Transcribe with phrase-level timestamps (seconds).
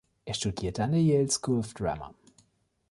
[0.25, 2.15] Er studierte an der Yale School of Drama.